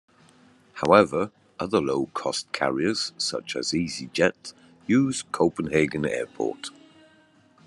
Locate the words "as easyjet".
3.55-4.51